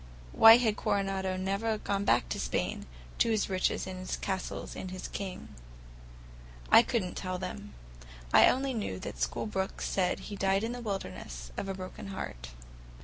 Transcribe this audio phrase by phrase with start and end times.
[0.31, 2.87] Why had Coronado never gone back to Spain,
[3.19, 5.49] to his riches and his castles and his king?
[6.71, 7.75] I could n't tell them.
[8.33, 12.07] I only knew the school books said he "died in the wilderness, of a broken
[12.07, 12.49] heart."